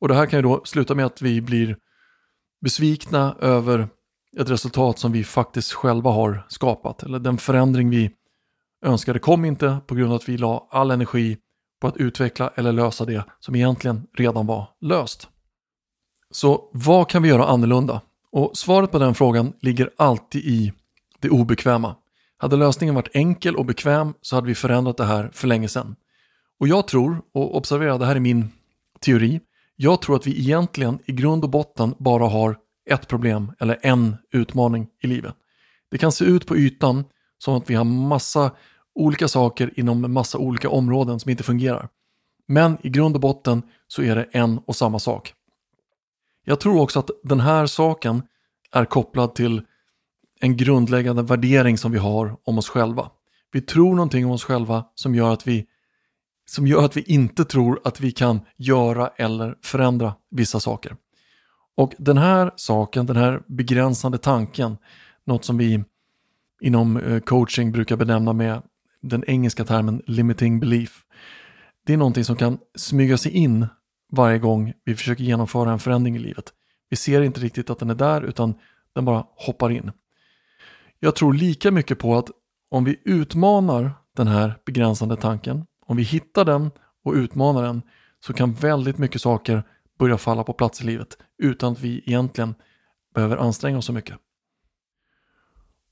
Och 0.00 0.08
det 0.08 0.14
här 0.14 0.26
kan 0.26 0.38
ju 0.38 0.42
då 0.42 0.62
sluta 0.64 0.94
med 0.94 1.06
att 1.06 1.22
vi 1.22 1.40
blir 1.40 1.76
besvikna 2.60 3.36
över 3.40 3.88
ett 4.38 4.50
resultat 4.50 4.98
som 4.98 5.12
vi 5.12 5.24
faktiskt 5.24 5.72
själva 5.72 6.10
har 6.10 6.46
skapat 6.48 7.02
eller 7.02 7.18
den 7.18 7.38
förändring 7.38 7.90
vi 7.90 8.10
önskade 8.84 9.18
kom 9.18 9.44
inte 9.44 9.78
på 9.86 9.94
grund 9.94 10.10
av 10.10 10.16
att 10.16 10.28
vi 10.28 10.36
la 10.36 10.68
all 10.70 10.90
energi 10.90 11.38
på 11.80 11.86
att 11.86 11.96
utveckla 11.96 12.52
eller 12.54 12.72
lösa 12.72 13.04
det 13.04 13.24
som 13.40 13.54
egentligen 13.54 14.06
redan 14.16 14.46
var 14.46 14.68
löst. 14.80 15.28
Så 16.30 16.70
vad 16.72 17.08
kan 17.08 17.22
vi 17.22 17.28
göra 17.28 17.46
annorlunda? 17.46 18.00
Och 18.32 18.56
svaret 18.56 18.90
på 18.90 18.98
den 18.98 19.14
frågan 19.14 19.52
ligger 19.60 19.90
alltid 19.96 20.44
i 20.44 20.72
det 21.20 21.30
obekväma. 21.30 21.96
Hade 22.36 22.56
lösningen 22.56 22.94
varit 22.94 23.16
enkel 23.16 23.56
och 23.56 23.66
bekväm 23.66 24.14
så 24.20 24.36
hade 24.36 24.46
vi 24.46 24.54
förändrat 24.54 24.96
det 24.96 25.04
här 25.04 25.30
för 25.32 25.48
länge 25.48 25.68
sedan. 25.68 25.96
Och 26.60 26.68
jag 26.68 26.88
tror, 26.88 27.22
och 27.34 27.56
observera 27.56 27.98
det 27.98 28.06
här 28.06 28.16
är 28.16 28.20
min 28.20 28.48
teori, 29.00 29.40
jag 29.76 30.02
tror 30.02 30.16
att 30.16 30.26
vi 30.26 30.38
egentligen 30.38 30.98
i 31.04 31.12
grund 31.12 31.44
och 31.44 31.50
botten 31.50 31.94
bara 31.98 32.28
har 32.28 32.56
ett 32.90 33.08
problem 33.08 33.52
eller 33.60 33.78
en 33.82 34.16
utmaning 34.32 34.88
i 35.02 35.06
livet. 35.06 35.34
Det 35.90 35.98
kan 35.98 36.12
se 36.12 36.24
ut 36.24 36.46
på 36.46 36.56
ytan 36.56 37.04
som 37.38 37.54
att 37.54 37.70
vi 37.70 37.74
har 37.74 37.84
massa 37.84 38.50
olika 38.94 39.28
saker 39.28 39.72
inom 39.76 40.12
massa 40.12 40.38
olika 40.38 40.70
områden 40.70 41.20
som 41.20 41.30
inte 41.30 41.42
fungerar. 41.42 41.88
Men 42.46 42.78
i 42.82 42.88
grund 42.88 43.14
och 43.14 43.20
botten 43.20 43.62
så 43.88 44.02
är 44.02 44.16
det 44.16 44.26
en 44.32 44.58
och 44.58 44.76
samma 44.76 44.98
sak. 44.98 45.34
Jag 46.44 46.60
tror 46.60 46.80
också 46.80 46.98
att 46.98 47.10
den 47.22 47.40
här 47.40 47.66
saken 47.66 48.22
är 48.72 48.84
kopplad 48.84 49.34
till 49.34 49.62
en 50.40 50.56
grundläggande 50.56 51.22
värdering 51.22 51.78
som 51.78 51.92
vi 51.92 51.98
har 51.98 52.36
om 52.44 52.58
oss 52.58 52.68
själva. 52.68 53.10
Vi 53.52 53.60
tror 53.60 53.94
någonting 53.94 54.24
om 54.24 54.30
oss 54.30 54.44
själva 54.44 54.84
som 54.94 55.14
gör 55.14 55.32
att 55.32 55.46
vi 55.46 55.66
som 56.46 56.66
gör 56.66 56.84
att 56.84 56.96
vi 56.96 57.02
inte 57.02 57.44
tror 57.44 57.80
att 57.84 58.00
vi 58.00 58.12
kan 58.12 58.40
göra 58.56 59.08
eller 59.16 59.58
förändra 59.62 60.14
vissa 60.30 60.60
saker. 60.60 60.96
Och 61.76 61.94
den 61.98 62.18
här 62.18 62.52
saken, 62.56 63.06
den 63.06 63.16
här 63.16 63.42
begränsande 63.46 64.18
tanken, 64.18 64.76
något 65.26 65.44
som 65.44 65.58
vi 65.58 65.84
inom 66.60 66.96
eh, 66.96 67.20
coaching 67.20 67.72
brukar 67.72 67.96
benämna 67.96 68.32
med 68.32 68.62
den 69.02 69.24
engelska 69.26 69.64
termen 69.64 70.02
limiting 70.06 70.60
belief. 70.60 71.04
Det 71.86 71.92
är 71.92 71.96
någonting 71.96 72.24
som 72.24 72.36
kan 72.36 72.58
smyga 72.76 73.16
sig 73.16 73.32
in 73.32 73.66
varje 74.12 74.38
gång 74.38 74.72
vi 74.84 74.94
försöker 74.94 75.24
genomföra 75.24 75.72
en 75.72 75.78
förändring 75.78 76.16
i 76.16 76.18
livet. 76.18 76.52
Vi 76.90 76.96
ser 76.96 77.22
inte 77.22 77.40
riktigt 77.40 77.70
att 77.70 77.78
den 77.78 77.90
är 77.90 77.94
där 77.94 78.22
utan 78.22 78.54
den 78.94 79.04
bara 79.04 79.24
hoppar 79.36 79.70
in. 79.70 79.90
Jag 81.00 81.16
tror 81.16 81.32
lika 81.32 81.70
mycket 81.70 81.98
på 81.98 82.16
att 82.16 82.30
om 82.70 82.84
vi 82.84 83.00
utmanar 83.04 83.92
den 84.16 84.26
här 84.26 84.54
begränsande 84.64 85.16
tanken, 85.16 85.66
om 85.86 85.96
vi 85.96 86.02
hittar 86.02 86.44
den 86.44 86.70
och 87.04 87.12
utmanar 87.14 87.62
den 87.62 87.82
så 88.20 88.32
kan 88.32 88.54
väldigt 88.54 88.98
mycket 88.98 89.20
saker 89.22 89.62
börja 89.98 90.18
falla 90.18 90.44
på 90.44 90.52
plats 90.52 90.80
i 90.80 90.84
livet 90.84 91.18
utan 91.38 91.72
att 91.72 91.80
vi 91.80 92.02
egentligen 92.06 92.54
behöver 93.14 93.36
anstränga 93.36 93.78
oss 93.78 93.86
så 93.86 93.92
mycket. 93.92 94.16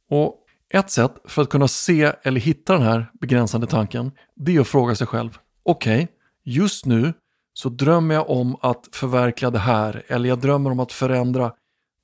Och 0.09 0.46
ett 0.71 0.91
sätt 0.91 1.15
för 1.25 1.43
att 1.43 1.49
kunna 1.49 1.69
se 1.69 2.13
eller 2.23 2.41
hitta 2.41 2.73
den 2.73 2.83
här 2.83 3.11
begränsande 3.21 3.67
tanken 3.67 4.13
det 4.35 4.57
är 4.57 4.61
att 4.61 4.69
fråga 4.69 4.95
sig 4.95 5.07
själv. 5.07 5.39
Okej, 5.63 6.03
okay, 6.03 6.07
just 6.45 6.87
nu 6.87 7.13
så 7.53 7.69
drömmer 7.69 8.15
jag 8.15 8.31
om 8.31 8.57
att 8.61 8.89
förverkliga 8.93 9.51
det 9.51 9.59
här 9.59 10.03
eller 10.07 10.29
jag 10.29 10.41
drömmer 10.41 10.71
om 10.71 10.81
att 10.81 10.93
förändra 10.93 11.53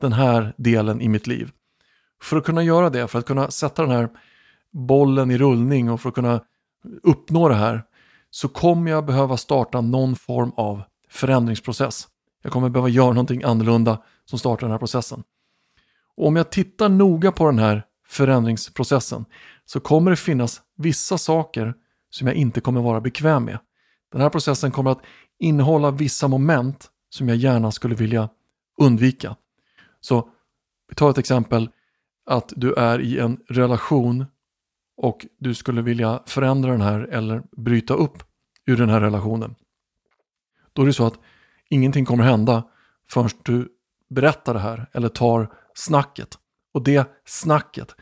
den 0.00 0.12
här 0.12 0.54
delen 0.56 1.00
i 1.00 1.08
mitt 1.08 1.26
liv. 1.26 1.50
För 2.22 2.36
att 2.36 2.44
kunna 2.44 2.62
göra 2.62 2.90
det, 2.90 3.08
för 3.08 3.18
att 3.18 3.26
kunna 3.26 3.50
sätta 3.50 3.82
den 3.82 3.90
här 3.90 4.08
bollen 4.72 5.30
i 5.30 5.38
rullning 5.38 5.90
och 5.90 6.00
för 6.00 6.08
att 6.08 6.14
kunna 6.14 6.40
uppnå 7.02 7.48
det 7.48 7.54
här 7.54 7.82
så 8.30 8.48
kommer 8.48 8.90
jag 8.90 9.06
behöva 9.06 9.36
starta 9.36 9.80
någon 9.80 10.16
form 10.16 10.52
av 10.56 10.82
förändringsprocess. 11.08 12.08
Jag 12.42 12.52
kommer 12.52 12.68
behöva 12.68 12.88
göra 12.88 13.08
någonting 13.08 13.42
annorlunda 13.42 14.02
som 14.24 14.38
startar 14.38 14.66
den 14.66 14.70
här 14.70 14.78
processen. 14.78 15.22
Och 16.16 16.26
om 16.26 16.36
jag 16.36 16.50
tittar 16.50 16.88
noga 16.88 17.32
på 17.32 17.46
den 17.46 17.58
här 17.58 17.84
förändringsprocessen 18.12 19.24
så 19.64 19.80
kommer 19.80 20.10
det 20.10 20.16
finnas 20.16 20.62
vissa 20.76 21.18
saker 21.18 21.74
som 22.10 22.26
jag 22.26 22.36
inte 22.36 22.60
kommer 22.60 22.80
vara 22.80 23.00
bekväm 23.00 23.44
med. 23.44 23.58
Den 24.12 24.20
här 24.20 24.30
processen 24.30 24.70
kommer 24.70 24.90
att 24.90 25.02
innehålla 25.38 25.90
vissa 25.90 26.28
moment 26.28 26.90
som 27.08 27.28
jag 27.28 27.36
gärna 27.36 27.70
skulle 27.72 27.94
vilja 27.94 28.28
undvika. 28.80 29.36
Så 30.00 30.28
vi 30.88 30.94
tar 30.94 31.10
ett 31.10 31.18
exempel 31.18 31.70
att 32.26 32.52
du 32.56 32.74
är 32.74 33.00
i 33.00 33.18
en 33.18 33.40
relation 33.48 34.26
och 34.96 35.26
du 35.38 35.54
skulle 35.54 35.82
vilja 35.82 36.22
förändra 36.26 36.70
den 36.70 36.80
här 36.80 37.00
eller 37.00 37.42
bryta 37.56 37.94
upp 37.94 38.22
ur 38.66 38.76
den 38.76 38.88
här 38.88 39.00
relationen. 39.00 39.54
Då 40.72 40.82
är 40.82 40.86
det 40.86 40.92
så 40.92 41.06
att 41.06 41.18
ingenting 41.68 42.04
kommer 42.04 42.24
hända 42.24 42.62
förrän 43.08 43.30
du 43.42 43.68
berättar 44.10 44.54
det 44.54 44.60
här 44.60 44.86
eller 44.92 45.08
tar 45.08 45.52
snacket. 45.74 46.38
Och 46.72 46.82
det 46.84 47.10
snacket, 47.24 47.94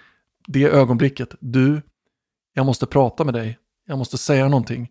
det 0.47 0.65
ögonblicket, 0.65 1.35
du, 1.41 1.83
jag 2.53 2.67
måste 2.67 2.87
prata 2.87 3.25
med 3.25 3.35
dig, 3.35 3.59
jag 3.87 3.99
måste 3.99 4.19
säga 4.19 4.49
någonting. 4.49 4.89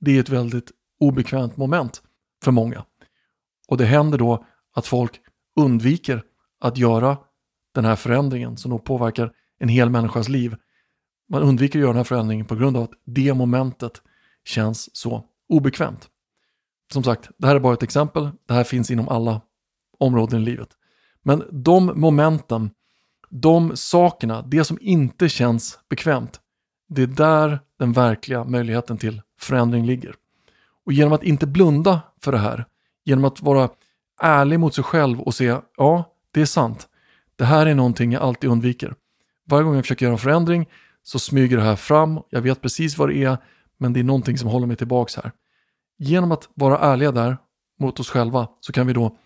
Det 0.00 0.16
är 0.16 0.20
ett 0.20 0.28
väldigt 0.28 0.70
obekvämt 1.00 1.56
moment 1.56 2.02
för 2.44 2.52
många. 2.52 2.84
Och 3.68 3.76
det 3.76 3.84
händer 3.84 4.18
då 4.18 4.46
att 4.74 4.86
folk 4.86 5.20
undviker 5.56 6.22
att 6.60 6.78
göra 6.78 7.18
den 7.74 7.84
här 7.84 7.96
förändringen 7.96 8.56
som 8.56 8.70
då 8.70 8.78
påverkar 8.78 9.32
en 9.58 9.68
hel 9.68 9.90
människas 9.90 10.28
liv. 10.28 10.56
Man 11.28 11.42
undviker 11.42 11.78
att 11.78 11.80
göra 11.80 11.92
den 11.92 11.96
här 11.96 12.04
förändringen 12.04 12.46
på 12.46 12.54
grund 12.54 12.76
av 12.76 12.82
att 12.82 12.92
det 13.04 13.34
momentet 13.34 14.02
känns 14.44 14.96
så 14.96 15.24
obekvämt. 15.48 16.08
Som 16.92 17.04
sagt, 17.04 17.30
det 17.38 17.46
här 17.46 17.56
är 17.56 17.60
bara 17.60 17.74
ett 17.74 17.82
exempel. 17.82 18.30
Det 18.46 18.54
här 18.54 18.64
finns 18.64 18.90
inom 18.90 19.08
alla 19.08 19.40
områden 19.98 20.42
i 20.42 20.44
livet. 20.44 20.68
Men 21.22 21.44
de 21.50 21.92
momenten, 22.00 22.70
de 23.36 23.76
sakerna, 23.76 24.42
det 24.42 24.64
som 24.64 24.78
inte 24.80 25.28
känns 25.28 25.78
bekvämt, 25.88 26.40
det 26.88 27.02
är 27.02 27.06
där 27.06 27.60
den 27.78 27.92
verkliga 27.92 28.44
möjligheten 28.44 28.98
till 28.98 29.22
förändring 29.40 29.86
ligger. 29.86 30.14
Och 30.86 30.92
genom 30.92 31.12
att 31.12 31.22
inte 31.22 31.46
blunda 31.46 32.00
för 32.20 32.32
det 32.32 32.38
här, 32.38 32.64
genom 33.04 33.24
att 33.24 33.42
vara 33.42 33.68
ärlig 34.20 34.60
mot 34.60 34.74
sig 34.74 34.84
själv 34.84 35.20
och 35.20 35.34
se, 35.34 35.56
ja, 35.76 36.14
det 36.30 36.40
är 36.40 36.46
sant. 36.46 36.88
Det 37.36 37.44
här 37.44 37.66
är 37.66 37.74
någonting 37.74 38.12
jag 38.12 38.22
alltid 38.22 38.50
undviker. 38.50 38.94
Varje 39.46 39.64
gång 39.64 39.74
jag 39.74 39.84
försöker 39.84 40.06
göra 40.06 40.12
en 40.12 40.18
förändring 40.18 40.68
så 41.02 41.18
smyger 41.18 41.56
det 41.56 41.62
här 41.62 41.76
fram, 41.76 42.20
jag 42.30 42.40
vet 42.40 42.62
precis 42.62 42.98
vad 42.98 43.08
det 43.08 43.24
är, 43.24 43.38
men 43.78 43.92
det 43.92 44.00
är 44.00 44.04
någonting 44.04 44.38
som 44.38 44.48
håller 44.48 44.66
mig 44.66 44.76
tillbaks 44.76 45.16
här. 45.16 45.32
Genom 45.98 46.32
att 46.32 46.48
vara 46.54 46.78
ärliga 46.78 47.12
där 47.12 47.36
mot 47.80 48.00
oss 48.00 48.10
själva 48.10 48.48
så 48.60 48.72
kan 48.72 48.86
vi 48.86 48.92
då 48.92 49.16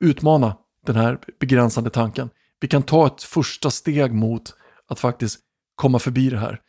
utmana 0.00 0.56
den 0.86 0.96
här 0.96 1.18
begränsande 1.40 1.90
tanken. 1.90 2.30
Vi 2.62 2.68
kan 2.68 2.82
ta 2.82 3.06
ett 3.06 3.22
första 3.22 3.70
steg 3.70 4.12
mot 4.12 4.54
att 4.88 5.00
faktiskt 5.00 5.40
komma 5.74 5.98
förbi 5.98 6.30
det 6.30 6.38
här. 6.38 6.60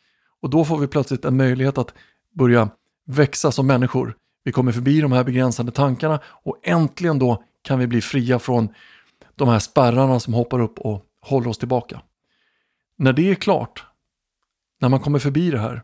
Och 0.41 0.49
då 0.49 0.65
får 0.65 0.77
vi 0.77 0.87
plötsligt 0.87 1.25
en 1.25 1.37
möjlighet 1.37 1.77
att 1.77 1.93
börja 2.31 2.69
växa 3.05 3.51
som 3.51 3.67
människor. 3.67 4.17
Vi 4.43 4.51
kommer 4.51 4.71
förbi 4.71 5.01
de 5.01 5.11
här 5.11 5.23
begränsande 5.23 5.71
tankarna 5.71 6.19
och 6.25 6.59
äntligen 6.63 7.19
då 7.19 7.43
kan 7.61 7.79
vi 7.79 7.87
bli 7.87 8.01
fria 8.01 8.39
från 8.39 8.69
de 9.35 9.47
här 9.47 9.59
spärrarna 9.59 10.19
som 10.19 10.33
hoppar 10.33 10.59
upp 10.59 10.79
och 10.79 11.05
håller 11.21 11.47
oss 11.47 11.57
tillbaka. 11.57 12.01
När 12.97 13.13
det 13.13 13.31
är 13.31 13.35
klart, 13.35 13.85
när 14.81 14.89
man 14.89 14.99
kommer 14.99 15.19
förbi 15.19 15.51
det 15.51 15.59
här, 15.59 15.83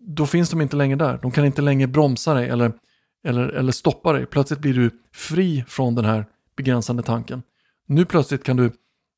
då 0.00 0.26
finns 0.26 0.50
de 0.50 0.60
inte 0.60 0.76
längre 0.76 0.96
där. 0.96 1.18
De 1.22 1.30
kan 1.30 1.44
inte 1.44 1.62
längre 1.62 1.88
bromsa 1.88 2.34
dig 2.34 2.48
eller, 2.48 2.72
eller, 3.24 3.48
eller 3.48 3.72
stoppa 3.72 4.12
dig. 4.12 4.26
Plötsligt 4.26 4.60
blir 4.60 4.74
du 4.74 4.90
fri 5.14 5.64
från 5.68 5.94
den 5.94 6.04
här 6.04 6.26
begränsande 6.56 7.02
tanken. 7.02 7.42
Nu 7.86 8.04
plötsligt 8.04 8.44
kan 8.44 8.56
du 8.56 8.72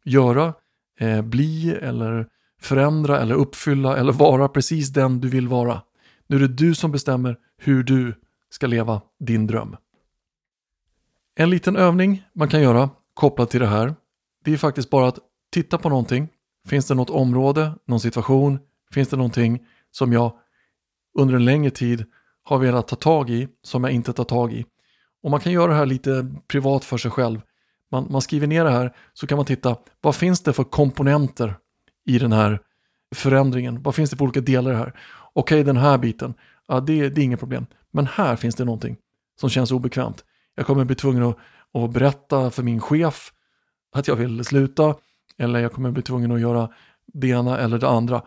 göra, 0.04 0.54
eh, 1.00 1.22
bli 1.22 1.70
eller 1.70 2.26
förändra 2.60 3.20
eller 3.20 3.34
uppfylla 3.34 3.96
eller 3.96 4.12
vara 4.12 4.48
precis 4.48 4.88
den 4.88 5.20
du 5.20 5.28
vill 5.28 5.48
vara. 5.48 5.82
Nu 6.26 6.36
är 6.36 6.40
det 6.40 6.48
du 6.48 6.74
som 6.74 6.92
bestämmer 6.92 7.36
hur 7.58 7.82
du 7.82 8.14
ska 8.50 8.66
leva 8.66 9.00
din 9.20 9.46
dröm. 9.46 9.76
En 11.34 11.50
liten 11.50 11.76
övning 11.76 12.22
man 12.32 12.48
kan 12.48 12.62
göra 12.62 12.90
kopplat 13.14 13.50
till 13.50 13.60
det 13.60 13.66
här, 13.66 13.94
det 14.44 14.52
är 14.52 14.56
faktiskt 14.56 14.90
bara 14.90 15.08
att 15.08 15.18
titta 15.52 15.78
på 15.78 15.88
någonting. 15.88 16.28
Finns 16.66 16.86
det 16.86 16.94
något 16.94 17.10
område, 17.10 17.74
någon 17.86 18.00
situation, 18.00 18.58
finns 18.92 19.08
det 19.08 19.16
någonting 19.16 19.66
som 19.90 20.12
jag 20.12 20.32
under 21.18 21.34
en 21.34 21.44
längre 21.44 21.70
tid 21.70 22.04
har 22.42 22.58
velat 22.58 22.88
ta 22.88 22.96
tag 22.96 23.30
i 23.30 23.48
som 23.62 23.84
jag 23.84 23.92
inte 23.92 24.12
tar 24.12 24.24
tag 24.24 24.52
i. 24.52 24.66
Och 25.22 25.30
man 25.30 25.40
kan 25.40 25.52
göra 25.52 25.66
det 25.66 25.78
här 25.78 25.86
lite 25.86 26.34
privat 26.48 26.84
för 26.84 26.96
sig 26.96 27.10
själv. 27.10 27.40
Man, 27.92 28.06
man 28.10 28.22
skriver 28.22 28.46
ner 28.46 28.64
det 28.64 28.70
här 28.70 28.96
så 29.12 29.26
kan 29.26 29.36
man 29.36 29.46
titta 29.46 29.76
vad 30.00 30.16
finns 30.16 30.40
det 30.42 30.52
för 30.52 30.64
komponenter 30.64 31.54
i 32.06 32.18
den 32.18 32.32
här 32.32 32.60
förändringen? 33.14 33.82
Vad 33.82 33.94
finns 33.94 34.10
det 34.10 34.16
för 34.16 34.24
olika 34.24 34.40
delar 34.40 34.70
i 34.70 34.74
det 34.74 34.78
här? 34.78 34.92
Okej, 35.32 35.60
okay, 35.60 35.62
den 35.62 35.76
här 35.76 35.98
biten, 35.98 36.34
ja, 36.68 36.80
det, 36.80 37.08
det 37.08 37.20
är 37.20 37.24
inget 37.24 37.40
problem. 37.40 37.66
Men 37.90 38.06
här 38.06 38.36
finns 38.36 38.54
det 38.54 38.64
någonting 38.64 38.96
som 39.40 39.50
känns 39.50 39.72
obekvämt. 39.72 40.24
Jag 40.54 40.66
kommer 40.66 40.84
bli 40.84 40.96
tvungen 40.96 41.22
att, 41.22 41.36
att 41.74 41.90
berätta 41.90 42.50
för 42.50 42.62
min 42.62 42.80
chef 42.80 43.32
att 43.92 44.08
jag 44.08 44.16
vill 44.16 44.44
sluta 44.44 44.94
eller 45.38 45.60
jag 45.60 45.72
kommer 45.72 45.90
bli 45.90 46.02
tvungen 46.02 46.32
att 46.32 46.40
göra 46.40 46.68
det 47.12 47.28
ena 47.28 47.58
eller 47.58 47.78
det 47.78 47.88
andra. 47.88 48.22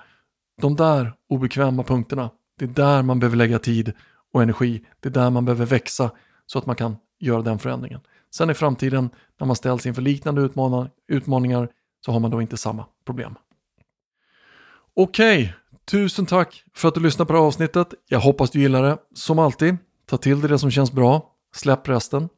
De 0.61 0.75
där 0.75 1.13
obekväma 1.29 1.83
punkterna, 1.83 2.29
det 2.59 2.65
är 2.65 2.69
där 2.69 3.01
man 3.01 3.19
behöver 3.19 3.37
lägga 3.37 3.59
tid 3.59 3.93
och 4.33 4.43
energi. 4.43 4.85
Det 4.99 5.09
är 5.09 5.13
där 5.13 5.29
man 5.29 5.45
behöver 5.45 5.65
växa 5.65 6.11
så 6.45 6.59
att 6.59 6.65
man 6.65 6.75
kan 6.75 6.95
göra 7.19 7.41
den 7.41 7.59
förändringen. 7.59 8.01
Sen 8.37 8.49
i 8.49 8.53
framtiden 8.53 9.09
när 9.39 9.47
man 9.47 9.55
ställs 9.55 9.85
inför 9.85 10.01
liknande 10.01 10.49
utmaningar 11.07 11.69
så 12.05 12.11
har 12.11 12.19
man 12.19 12.31
då 12.31 12.41
inte 12.41 12.57
samma 12.57 12.85
problem. 13.05 13.35
Okej, 14.95 15.43
okay. 15.43 15.53
tusen 15.85 16.25
tack 16.25 16.63
för 16.75 16.87
att 16.87 16.93
du 16.93 16.99
lyssnade 17.01 17.27
på 17.27 17.33
det 17.33 17.39
här 17.39 17.45
avsnittet. 17.45 17.87
Jag 18.09 18.19
hoppas 18.19 18.51
du 18.51 18.59
gillar 18.59 18.83
det. 18.83 18.97
Som 19.13 19.39
alltid, 19.39 19.77
ta 20.05 20.17
till 20.17 20.41
dig 20.41 20.49
det 20.49 20.59
som 20.59 20.71
känns 20.71 20.91
bra. 20.91 21.31
Släpp 21.55 21.89
resten. 21.89 22.29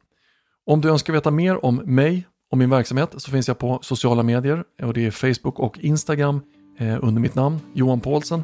Om 0.66 0.82
du 0.82 0.90
önskar 0.90 1.14
veta 1.14 1.32
mer 1.32 1.66
om 1.66 1.76
mig 1.76 2.28
och 2.52 2.58
min 2.58 2.70
verksamhet 2.70 3.14
så 3.18 3.32
finns 3.32 3.48
jag 3.48 3.58
på 3.58 3.80
sociala 3.82 4.24
medier 4.24 4.64
och 4.82 4.94
det 4.94 5.06
är 5.06 5.12
Facebook 5.12 5.60
och 5.60 5.80
Instagram 5.80 6.42
eh, 6.80 6.98
under 7.02 7.22
mitt 7.22 7.36
namn 7.36 7.60
Johan 7.74 8.00
Paulsen. 8.00 8.44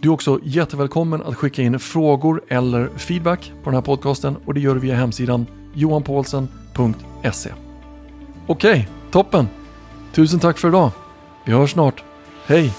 Du 0.00 0.08
är 0.08 0.12
också 0.12 0.40
jättevälkommen 0.42 1.22
att 1.22 1.34
skicka 1.34 1.62
in 1.62 1.78
frågor 1.78 2.42
eller 2.48 2.88
feedback 2.96 3.52
på 3.62 3.70
den 3.70 3.74
här 3.74 3.82
podcasten 3.82 4.36
och 4.46 4.54
det 4.54 4.60
gör 4.60 4.74
du 4.74 4.80
via 4.80 4.94
hemsidan 4.94 5.46
johanpaulsen.se. 5.74 6.61
Okej, 8.46 8.88
toppen! 9.10 9.48
Tusen 10.12 10.40
tack 10.40 10.58
för 10.58 10.68
idag. 10.68 10.90
Vi 11.44 11.52
hörs 11.52 11.72
snart. 11.72 12.02
Hej! 12.46 12.72